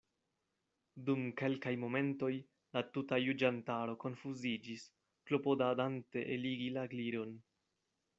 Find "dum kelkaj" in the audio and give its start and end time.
1.09-1.73